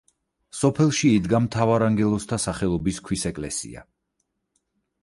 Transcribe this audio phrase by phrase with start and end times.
[0.59, 3.89] სოფელში იდგა მთავარანგელოზთა სახელობის ქვის ეკლესია.